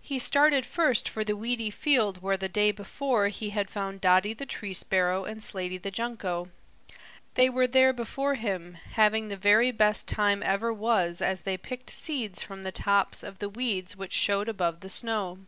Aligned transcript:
He 0.00 0.18
started 0.18 0.64
first 0.64 1.06
for 1.06 1.22
the 1.22 1.36
weedy 1.36 1.70
field 1.70 2.22
where 2.22 2.38
the 2.38 2.48
day 2.48 2.72
before 2.72 3.28
he 3.28 3.50
had 3.50 3.68
found 3.68 4.00
Dotty 4.00 4.32
the 4.32 4.46
Tree 4.46 4.72
Sparrow 4.72 5.26
and 5.26 5.42
Slaty 5.42 5.76
the 5.76 5.90
Junco. 5.90 6.48
They 7.34 7.50
were 7.50 7.66
there 7.66 7.92
before 7.92 8.36
him, 8.36 8.78
having 8.92 9.28
the 9.28 9.36
very 9.36 9.70
best 9.70 10.06
time 10.08 10.42
ever 10.42 10.72
was 10.72 11.20
as 11.20 11.42
they 11.42 11.58
picked 11.58 11.90
seeds 11.90 12.42
from 12.42 12.62
the 12.62 12.72
tops 12.72 13.22
of 13.22 13.38
the 13.38 13.50
weeds 13.50 13.94
which 13.96 14.14
showed 14.14 14.48
above 14.48 14.80
the 14.80 14.88
snow. 14.88 15.40